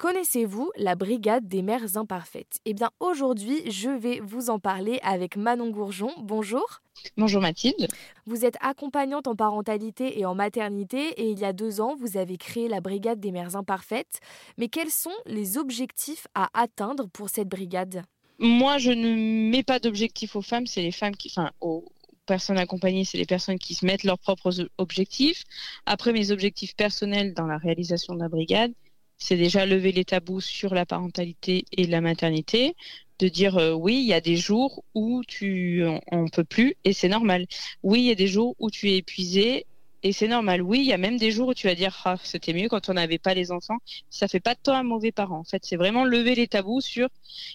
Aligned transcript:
Connaissez-vous 0.00 0.72
la 0.78 0.94
Brigade 0.94 1.46
des 1.46 1.60
mères 1.60 1.98
imparfaites? 1.98 2.58
Eh 2.64 2.72
bien 2.72 2.88
aujourd'hui, 3.00 3.70
je 3.70 3.90
vais 3.90 4.20
vous 4.20 4.48
en 4.48 4.58
parler 4.58 4.98
avec 5.02 5.36
Manon 5.36 5.68
Gourjon. 5.68 6.10
Bonjour. 6.22 6.80
Bonjour 7.18 7.42
Mathilde. 7.42 7.86
Vous 8.24 8.46
êtes 8.46 8.56
accompagnante 8.62 9.26
en 9.26 9.36
parentalité 9.36 10.18
et 10.18 10.24
en 10.24 10.34
maternité 10.34 11.08
et 11.20 11.28
il 11.28 11.38
y 11.38 11.44
a 11.44 11.52
deux 11.52 11.82
ans, 11.82 11.96
vous 11.96 12.16
avez 12.16 12.38
créé 12.38 12.66
la 12.66 12.80
Brigade 12.80 13.20
des 13.20 13.30
mères 13.30 13.56
imparfaites. 13.56 14.20
Mais 14.56 14.68
quels 14.68 14.90
sont 14.90 15.12
les 15.26 15.58
objectifs 15.58 16.26
à 16.34 16.48
atteindre 16.54 17.06
pour 17.10 17.28
cette 17.28 17.50
brigade? 17.50 18.02
Moi, 18.38 18.78
je 18.78 18.92
ne 18.92 19.50
mets 19.50 19.64
pas 19.64 19.80
d'objectifs 19.80 20.34
aux 20.34 20.40
femmes, 20.40 20.66
c'est 20.66 20.80
les 20.80 20.92
femmes 20.92 21.14
qui... 21.14 21.30
Enfin, 21.30 21.50
aux 21.60 21.84
personnes 22.24 22.56
accompagnées, 22.56 23.04
c'est 23.04 23.18
les 23.18 23.26
personnes 23.26 23.58
qui 23.58 23.74
se 23.74 23.84
mettent 23.84 24.04
leurs 24.04 24.18
propres 24.18 24.66
objectifs. 24.78 25.44
Après, 25.84 26.14
mes 26.14 26.30
objectifs 26.30 26.74
personnels 26.74 27.34
dans 27.34 27.46
la 27.46 27.58
réalisation 27.58 28.14
de 28.14 28.20
la 28.20 28.30
brigade, 28.30 28.72
c'est 29.20 29.36
déjà 29.36 29.66
lever 29.66 29.92
les 29.92 30.04
tabous 30.04 30.40
sur 30.40 30.74
la 30.74 30.86
parentalité 30.86 31.64
et 31.72 31.86
la 31.86 32.00
maternité, 32.00 32.74
de 33.20 33.28
dire 33.28 33.58
euh, 33.58 33.72
oui, 33.72 33.96
il 33.96 34.06
y 34.06 34.14
a 34.14 34.20
des 34.20 34.36
jours 34.36 34.82
où 34.94 35.22
tu 35.26 35.84
on, 36.10 36.28
peut 36.28 36.44
plus 36.44 36.74
et 36.84 36.92
c'est 36.92 37.08
normal. 37.08 37.46
Oui, 37.82 38.00
il 38.00 38.06
y 38.06 38.10
a 38.10 38.14
des 38.14 38.26
jours 38.26 38.56
où 38.58 38.70
tu 38.70 38.90
es 38.90 38.96
épuisé 38.96 39.66
et 40.02 40.12
c'est 40.12 40.28
normal. 40.28 40.62
Oui, 40.62 40.80
il 40.80 40.86
y 40.86 40.92
a 40.92 40.98
même 40.98 41.18
des 41.18 41.30
jours 41.30 41.48
où 41.48 41.54
tu 41.54 41.66
vas 41.66 41.74
dire 41.74 42.00
ah, 42.04 42.16
c'était 42.22 42.52
mieux 42.52 42.68
quand 42.68 42.88
on 42.88 42.94
n'avait 42.94 43.18
pas 43.18 43.34
les 43.34 43.52
enfants. 43.52 43.78
Ça 44.08 44.28
fait 44.28 44.40
pas 44.40 44.54
de 44.54 44.60
toi 44.62 44.78
un 44.78 44.82
mauvais 44.82 45.12
parent. 45.12 45.38
En 45.38 45.44
fait, 45.44 45.62
c'est 45.64 45.76
vraiment 45.76 46.04
lever 46.04 46.34
les 46.34 46.48
tabous 46.48 46.80
sur 46.80 47.08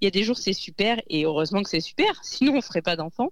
il 0.00 0.04
y 0.04 0.08
a 0.08 0.10
des 0.10 0.24
jours 0.24 0.38
c'est 0.38 0.52
super 0.52 1.00
et 1.08 1.24
heureusement 1.24 1.62
que 1.62 1.68
c'est 1.68 1.80
super, 1.80 2.06
sinon 2.24 2.56
on 2.56 2.60
ferait 2.60 2.82
pas 2.82 2.96
d'enfants. 2.96 3.30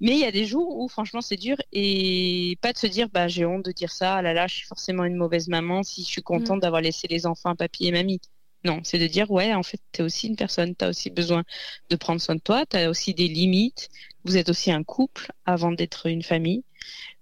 Mais 0.00 0.12
il 0.12 0.18
y 0.18 0.24
a 0.24 0.32
des 0.32 0.44
jours 0.46 0.76
où 0.78 0.88
franchement 0.88 1.20
c'est 1.20 1.36
dur 1.36 1.56
et 1.72 2.58
pas 2.60 2.72
de 2.72 2.78
se 2.78 2.86
dire 2.86 3.08
bah 3.08 3.28
j'ai 3.28 3.44
honte 3.46 3.64
de 3.64 3.72
dire 3.72 3.92
ça, 3.92 4.16
ah 4.16 4.22
là 4.22 4.32
là, 4.32 4.46
je 4.46 4.56
suis 4.56 4.66
forcément 4.66 5.04
une 5.04 5.16
mauvaise 5.16 5.48
maman 5.48 5.82
si 5.82 6.02
je 6.02 6.08
suis 6.08 6.22
contente 6.22 6.58
mm. 6.58 6.60
d'avoir 6.60 6.80
laissé 6.82 7.06
les 7.08 7.26
enfants 7.26 7.50
à 7.50 7.54
papy 7.54 7.86
et 7.86 7.92
mamie. 7.92 8.20
Non, 8.64 8.80
c'est 8.84 8.98
de 8.98 9.06
dire 9.06 9.30
ouais, 9.30 9.52
en 9.54 9.62
fait, 9.62 9.80
tu 9.92 10.02
es 10.02 10.04
aussi 10.04 10.28
une 10.28 10.36
personne, 10.36 10.76
tu 10.76 10.84
as 10.84 10.88
aussi 10.88 11.10
besoin 11.10 11.42
de 11.90 11.96
prendre 11.96 12.20
soin 12.20 12.36
de 12.36 12.40
toi, 12.40 12.64
tu 12.66 12.76
as 12.76 12.88
aussi 12.90 13.12
des 13.14 13.28
limites, 13.28 13.88
vous 14.24 14.36
êtes 14.36 14.48
aussi 14.48 14.70
un 14.70 14.84
couple 14.84 15.32
avant 15.46 15.72
d'être 15.72 16.06
une 16.06 16.22
famille. 16.22 16.62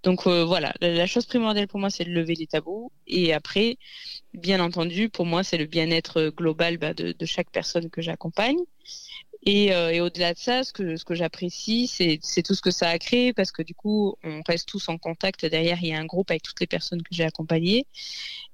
Donc 0.02 0.26
euh, 0.26 0.44
voilà, 0.44 0.72
la, 0.80 1.06
chose 1.06 1.26
primordiale 1.26 1.68
pour 1.68 1.80
moi, 1.80 1.90
c'est 1.90 2.04
de 2.04 2.10
lever 2.10 2.34
les 2.34 2.46
tabous. 2.46 2.90
Et 3.06 3.32
après, 3.32 3.78
bien 4.34 4.60
entendu, 4.60 5.08
pour 5.10 5.26
moi, 5.26 5.44
c'est 5.44 5.58
le 5.58 5.66
bien-être 5.66 6.30
global 6.30 6.78
bah, 6.78 6.94
de, 6.94 7.14
chaque 7.26 7.50
personne 7.50 7.90
que 7.90 8.02
j'accompagne. 8.02 8.58
Euh, 9.48 9.88
et, 9.88 10.00
au-delà 10.00 10.34
de 10.34 10.38
ça, 10.38 10.64
ce 10.64 10.72
que, 10.72 10.96
ce 10.96 11.04
que 11.04 11.14
j'apprécie, 11.14 11.86
c'est 11.86 12.42
tout 12.42 12.54
ce 12.54 12.60
que 12.60 12.70
ça 12.70 12.88
a 12.88 12.98
créé, 12.98 13.32
parce 13.32 13.52
que 13.52 13.62
du 13.62 13.74
coup, 13.74 14.14
on 14.22 14.42
reste 14.46 14.68
tous 14.68 14.88
en 14.88 14.98
contact. 14.98 15.46
Derrière, 15.46 15.78
il 15.82 15.88
y 15.88 15.94
a 15.94 15.98
un 15.98 16.04
groupe 16.04 16.30
avec 16.30 16.42
toutes 16.42 16.60
les 16.60 16.66
personnes 16.66 17.02
que 17.02 17.10
j'ai 17.10 17.24
accompagnées. 17.24 17.86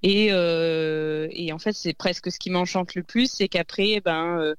Et, 0.03 0.29
euh, 0.31 1.29
et 1.31 1.53
en 1.53 1.59
fait, 1.59 1.73
c'est 1.73 1.95
presque 1.95 2.31
ce 2.31 2.39
qui 2.39 2.51
m'enchante 2.51 2.95
le 2.95 3.03
plus, 3.03 3.31
c'est 3.31 3.49
qu'après, 3.49 4.01
ben, 4.01 4.55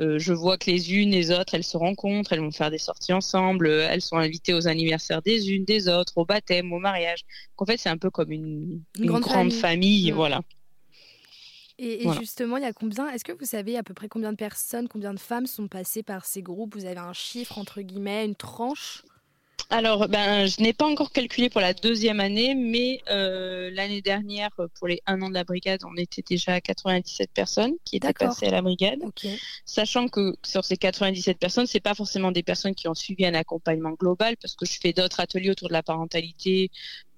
euh, 0.00 0.18
je 0.18 0.32
vois 0.32 0.56
que 0.56 0.70
les 0.70 0.94
unes, 0.94 1.10
les 1.10 1.30
autres, 1.30 1.54
elles 1.54 1.64
se 1.64 1.76
rencontrent, 1.76 2.32
elles 2.32 2.40
vont 2.40 2.50
faire 2.50 2.70
des 2.70 2.78
sorties 2.78 3.12
ensemble, 3.12 3.66
euh, 3.66 3.86
elles 3.90 4.00
sont 4.00 4.16
invitées 4.16 4.54
aux 4.54 4.66
anniversaires 4.66 5.20
des 5.20 5.50
unes, 5.50 5.64
des 5.64 5.88
autres, 5.88 6.16
au 6.16 6.24
baptême, 6.24 6.72
au 6.72 6.78
mariage. 6.78 7.24
en 7.58 7.66
fait, 7.66 7.76
c'est 7.76 7.90
un 7.90 7.98
peu 7.98 8.10
comme 8.10 8.32
une, 8.32 8.82
grande, 8.98 9.52
famille, 9.52 10.10
voilà. 10.10 10.40
Et, 11.82 12.12
justement, 12.18 12.58
il 12.58 12.62
y 12.62 12.66
a 12.66 12.74
combien 12.74 13.08
Est-ce 13.08 13.24
que 13.24 13.32
vous 13.32 13.46
savez 13.46 13.78
à 13.78 13.82
peu 13.82 13.94
près 13.94 14.08
combien 14.08 14.32
de 14.32 14.36
personnes, 14.36 14.86
combien 14.86 15.14
de 15.14 15.18
femmes 15.18 15.46
sont 15.46 15.66
passées 15.66 16.02
par 16.02 16.26
ces 16.26 16.42
groupes? 16.42 16.74
Vous 16.74 16.84
avez 16.84 16.98
un 16.98 17.14
chiffre 17.14 17.56
entre 17.56 17.80
guillemets, 17.80 18.26
une 18.26 18.36
tranche? 18.36 19.02
Alors, 19.72 20.08
ben, 20.08 20.46
je 20.46 20.60
n'ai 20.60 20.72
pas 20.72 20.84
encore 20.84 21.12
calculé 21.12 21.48
pour 21.48 21.60
la 21.60 21.72
deuxième 21.72 22.18
année, 22.18 22.54
mais 22.56 23.00
euh, 23.08 23.70
l'année 23.72 24.02
dernière, 24.02 24.50
pour 24.74 24.88
les 24.88 25.00
un 25.06 25.22
an 25.22 25.28
de 25.28 25.34
la 25.34 25.44
brigade, 25.44 25.80
on 25.84 25.96
était 25.96 26.24
déjà 26.28 26.54
à 26.54 26.60
97 26.60 27.30
personnes 27.32 27.74
qui 27.84 27.96
étaient 27.96 28.12
passées 28.12 28.46
à 28.46 28.50
la 28.50 28.62
brigade. 28.62 28.98
Sachant 29.64 30.08
que 30.08 30.34
sur 30.44 30.64
ces 30.64 30.76
97 30.76 31.38
personnes, 31.38 31.66
c'est 31.66 31.80
pas 31.80 31.94
forcément 31.94 32.32
des 32.32 32.42
personnes 32.42 32.74
qui 32.74 32.88
ont 32.88 32.94
suivi 32.94 33.24
un 33.24 33.34
accompagnement 33.34 33.92
global, 33.92 34.36
parce 34.38 34.56
que 34.56 34.66
je 34.66 34.76
fais 34.80 34.92
d'autres 34.92 35.20
ateliers 35.20 35.50
autour 35.50 35.68
de 35.68 35.72
la 35.72 35.84
parentalité, 35.84 36.70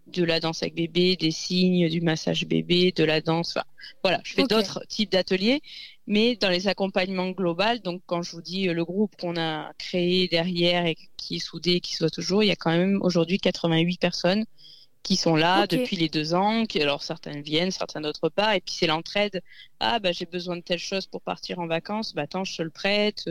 de 0.09 0.25
la 0.25 0.41
danse 0.41 0.63
avec 0.63 0.75
bébé, 0.75 1.17
des 1.17 1.31
signes, 1.31 1.89
du 1.89 2.01
massage 2.01 2.47
bébé, 2.47 2.93
de 2.93 3.05
la 3.05 3.21
danse. 3.21 3.51
Enfin, 3.57 3.65
voilà, 4.03 4.21
je 4.25 4.35
fais 4.35 4.45
d'autres 4.45 4.85
types 4.89 5.11
d'ateliers, 5.11 5.63
mais 6.07 6.37
dans 6.37 6.49
les 6.49 6.69
accompagnements 6.69 7.31
globaux. 7.31 7.79
Donc, 7.83 8.03
quand 8.07 8.23
je 8.23 8.33
vous 8.33 8.43
dis 8.43 8.69
euh, 8.69 8.75
le 8.75 8.85
groupe 8.85 9.15
qu'on 9.21 9.37
a 9.37 9.73
créé 9.79 10.29
derrière 10.29 10.87
et 10.87 10.97
qui 11.17 11.37
est 11.37 11.41
soudé, 11.41 11.81
qui 11.81 11.95
soit 11.95 12.11
toujours, 12.11 12.43
il 12.43 12.49
y 12.49 12.53
a 12.53 12.57
quand 12.57 12.77
même 12.77 13.01
aujourd'hui 13.03 13.39
88 13.39 14.01
personnes 14.01 14.45
qui 15.03 15.17
sont 15.17 15.35
là 15.35 15.67
depuis 15.67 15.97
les 15.97 16.09
deux 16.09 16.35
ans. 16.35 16.65
Qui, 16.65 16.81
alors, 16.81 17.03
certaines 17.03 17.43
viennent, 17.43 17.71
certaines 17.71 18.03
d'autres 18.03 18.29
pas. 18.29 18.57
Et 18.57 18.61
puis, 18.61 18.75
c'est 18.75 18.87
l'entraide. 18.87 19.43
Ah, 19.81 19.99
bah, 19.99 20.13
j'ai 20.13 20.27
besoin 20.27 20.57
de 20.57 20.63
telle 20.63 20.79
chose 20.79 21.07
pour 21.07 21.23
partir 21.23 21.59
en 21.59 21.67
vacances. 21.67 22.15
Bah, 22.15 22.23
attends, 22.23 22.45
je 22.45 22.57
te 22.57 22.63
le 22.63 22.71
prête. 22.71 23.29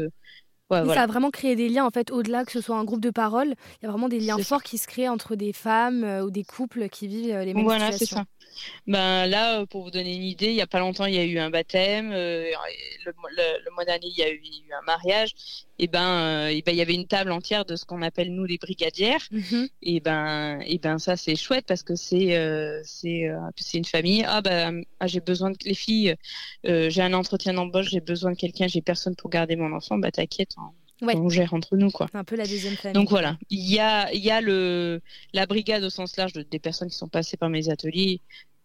Ça 0.71 1.01
a 1.01 1.07
vraiment 1.07 1.31
créé 1.31 1.55
des 1.55 1.69
liens, 1.69 1.85
en 1.85 1.89
fait, 1.89 2.11
au-delà 2.11 2.45
que 2.45 2.51
ce 2.51 2.61
soit 2.61 2.77
un 2.77 2.83
groupe 2.83 3.01
de 3.01 3.09
parole. 3.09 3.55
Il 3.81 3.85
y 3.85 3.87
a 3.87 3.89
vraiment 3.89 4.09
des 4.09 4.19
liens 4.19 4.37
forts 4.37 4.63
qui 4.63 4.77
se 4.77 4.87
créent 4.87 5.09
entre 5.09 5.35
des 5.35 5.53
femmes 5.53 6.03
euh, 6.03 6.23
ou 6.23 6.31
des 6.31 6.43
couples 6.43 6.87
qui 6.89 7.07
vivent 7.07 7.35
euh, 7.35 7.43
les 7.43 7.53
mêmes 7.53 7.65
voilà, 7.65 7.91
situations. 7.91 8.15
Voilà, 8.15 8.25
c'est 8.29 8.39
ça. 8.39 8.41
Ben 8.88 9.25
là, 9.28 9.59
euh, 9.59 9.66
pour 9.66 9.84
vous 9.84 9.91
donner 9.91 10.16
une 10.16 10.23
idée, 10.23 10.47
il 10.47 10.56
y 10.56 10.62
a 10.62 10.67
pas 10.67 10.79
longtemps, 10.79 11.06
il 11.06 11.16
y 11.16 11.19
a 11.19 11.23
eu 11.23 11.39
un 11.39 11.50
baptême. 11.50 12.12
le, 12.12 13.72
mois 13.73 13.85
dernier, 13.85 14.07
il 14.07 14.17
y 14.17 14.23
a 14.23 14.31
eu, 14.31 14.41
un 14.78 14.85
mariage. 14.85 15.31
Et 15.79 15.88
ben, 15.88 16.47
et 16.47 16.62
ben, 16.62 16.72
il 16.72 16.78
y 16.78 16.81
avait 16.81 16.94
une 16.94 17.07
table 17.07 17.31
entière 17.31 17.66
de 17.66 17.75
ce 17.75 17.85
qu'on 17.85 18.01
appelle 18.01 18.34
nous 18.34 18.45
les 18.45 18.57
brigadières. 18.57 19.25
Mhm. 19.31 19.67
Et 19.81 20.00
ben, 20.00 20.59
et 20.66 20.78
ben, 20.78 21.00
ça 21.00 21.17
c'est 21.17 21.35
chouette 21.35 21.66
parce 21.67 21.84
que 21.84 21.95
c'est, 21.95 22.81
c'est, 22.84 23.29
c'est 23.56 23.78
une 23.78 23.85
famille. 23.85 24.23
Ah 24.28 24.41
ben, 24.41 24.83
ah, 25.00 25.07
j'ai 25.07 25.22
besoin 25.22 25.51
de 25.51 25.57
les 25.66 25.73
filles. 25.73 26.16
j'ai 26.63 27.01
un 27.01 27.13
entretien 27.13 27.53
d'embauche, 27.53 27.89
j'ai 27.89 28.01
besoin 28.01 28.31
de 28.31 28.38
quelqu'un, 28.38 28.68
j'ai 28.68 28.81
personne 28.81 29.16
pour 29.16 29.29
garder 29.29 29.56
mon 29.56 29.73
enfant. 29.73 29.97
Bah 29.97 30.12
t'inquiète, 30.12 30.51
on 30.57 30.81
gère 31.29 31.53
entre 31.53 31.78
nous 31.78 31.91
quoi. 31.91 32.07
Un 32.13 32.23
peu 32.23 32.35
la 32.35 32.45
deuxième 32.45 32.75
famille. 32.75 32.94
Donc 32.94 33.09
voilà, 33.09 33.38
il 33.50 33.62
y 33.62 33.79
a 33.79 34.12
il 34.13 34.22
y 34.22 34.31
a 34.31 34.41
le 34.41 35.01
la 35.34 35.45
brigade 35.45 35.84
au 35.84 35.89
sens 35.89 36.16
large 36.17 36.34
de, 36.34 36.44
des 36.44 36.59
personnes 36.59 36.89
qui 36.89 36.97
sont 36.97 37.07
passées 37.07 37.38
par 37.38 37.50
mes 37.50 37.69
ateliers 37.69 38.22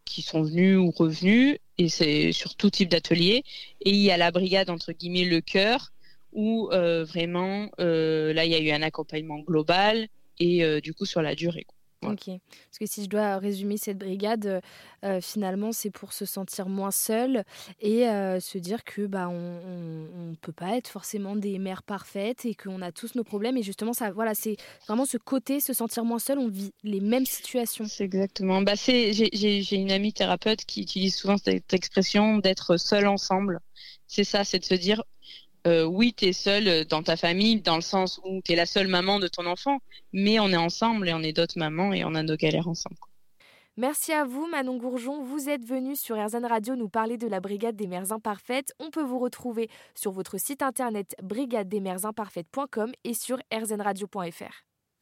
qui 0.07 0.23
sont 0.23 0.43
venues 0.43 0.77
ou 0.77 0.91
revenues 0.91 1.59
et 1.79 1.89
c'est 1.89 2.33
sur 2.33 2.55
tout 2.55 2.71
type 2.71 2.89
d'atelier 2.89 3.43
et 3.83 3.91
il 3.91 3.97
y 3.97 4.11
a 4.11 4.17
la 4.17 4.31
brigade 4.31 4.71
entre 4.71 4.93
guillemets 4.93 5.25
le 5.25 5.41
cœur 5.41 5.93
où 6.33 6.71
euh, 6.73 7.05
vraiment 7.05 7.69
euh, 7.81 8.33
là 8.33 8.45
il 8.45 8.53
y 8.53 8.55
a 8.55 8.61
eu 8.61 8.71
un 8.71 8.83
accompagnement 8.83 9.41
global 9.41 10.07
et 10.39 10.65
euh, 10.65 10.81
du 10.81 10.95
coup 10.95 11.05
sur 11.05 11.23
la 11.23 11.35
durée. 11.35 11.67
Ok. 12.13 12.27
Parce 12.27 12.79
que 12.79 12.87
si 12.87 13.05
je 13.05 13.09
dois 13.09 13.39
résumer 13.39 13.77
cette 13.77 13.99
brigade, 13.99 14.47
euh, 14.47 14.61
euh, 15.05 15.21
finalement, 15.21 15.73
c'est 15.73 15.91
pour 15.91 16.13
se 16.13 16.25
sentir 16.25 16.69
moins 16.69 16.91
seul 16.91 17.45
et 17.81 18.09
euh, 18.09 18.41
se 18.41 18.59
dire 18.59 18.85
que 18.85 19.07
bah 19.07 19.29
on, 19.29 20.31
ne 20.31 20.35
peut 20.37 20.53
pas 20.53 20.77
être 20.77 20.89
forcément 20.89 21.37
des 21.37 21.59
mères 21.59 21.83
parfaites 21.83 22.45
et 22.45 22.55
qu'on 22.55 22.83
a 22.83 22.93
tous 22.93 23.15
nos 23.15 23.25
problèmes. 23.25 23.57
Et 23.57 23.63
justement, 23.63 23.93
ça, 23.93 24.11
voilà, 24.11 24.35
c'est 24.35 24.57
vraiment 24.87 25.05
ce 25.05 25.19
côté, 25.19 25.61
se 25.61 25.73
sentir 25.73 26.05
moins 26.05 26.19
seul. 26.19 26.39
On 26.39 26.49
vit 26.49 26.73
les 26.83 27.01
mêmes 27.01 27.27
situations. 27.27 27.85
C'est 27.87 28.05
exactement. 28.05 28.63
Bah, 28.63 28.77
c'est, 28.77 29.13
j'ai 29.13 29.77
une 29.77 29.93
amie 29.93 30.13
thérapeute 30.13 30.65
qui 30.65 30.83
utilise 30.83 31.17
souvent 31.17 31.37
cette 31.37 31.73
expression 31.73 32.39
d'être 32.39 32.77
seul 32.77 33.07
ensemble. 33.07 33.61
C'est 34.07 34.25
ça, 34.25 34.45
c'est 34.45 34.59
de 34.59 34.65
se 34.65 34.75
dire 34.75 35.03
euh, 35.67 35.85
oui, 35.85 36.15
tu 36.17 36.27
es 36.27 36.33
seule 36.33 36.69
euh, 36.69 36.85
dans 36.85 37.03
ta 37.03 37.17
famille, 37.17 37.61
dans 37.61 37.77
le 37.77 37.83
sens 37.83 38.21
où 38.25 38.41
tu 38.45 38.53
es 38.53 38.57
la 38.57 38.67
seule 38.67 38.89
maman 38.89 39.19
de 39.19 39.29
ton 39.29 39.47
enfant, 39.47 39.79
mais 40.13 40.39
on 40.39 40.49
est 40.49 40.57
ensemble 40.57 41.09
et 41.09 41.15
on 41.15 41.23
est 41.23 41.33
d'autres 41.33 41.59
mamans 41.59 41.93
et 41.93 42.05
on 42.05 42.15
a 42.15 42.23
nos 42.23 42.37
galères 42.37 42.69
ensemble. 42.69 42.97
Merci 43.77 44.13
à 44.13 44.25
vous, 44.25 44.47
Manon 44.47 44.79
Gourjon. 44.79 45.23
Vous 45.23 45.51
êtes 45.51 45.65
venue 45.65 45.97
sur 45.97 46.17
RZN 46.17 46.47
Radio 46.47 46.77
nous 46.77 46.89
parler 46.89 47.19
de 47.19 47.27
la 47.27 47.41
Brigade 47.41 47.77
des 47.77 47.87
mères 47.87 48.13
imparfaites. 48.13 48.73
On 48.79 48.91
peut 48.91 49.03
vous 49.03 49.19
retrouver 49.19 49.69
sur 49.95 50.13
votre 50.13 50.39
site 50.39 50.63
internet 50.63 51.15
brigadedesmèresimparfaites.com 51.23 52.93
et 53.05 53.13
sur 53.13 53.39
rzradio.fr. 53.53 54.76